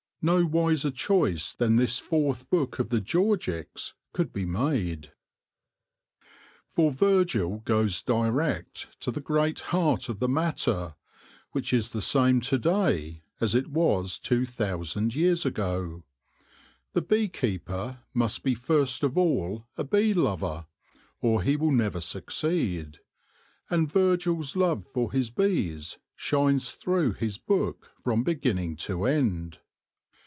[0.23, 5.05] no wiser choice than this fourth book of the Georgics could be made.
[5.09, 10.09] 2 THE LORE OF THE HONEY BEE For Virgil goes direct to the great heart
[10.09, 10.93] of the matter,
[11.53, 16.03] which is the same to day as it was two thou sand years ago.
[16.93, 20.67] The bee keeper must be first of all a bee lover,
[21.19, 22.99] or he will never succeed;
[23.71, 29.57] and Virgil's love for his bees shines through his book from begin ning to end.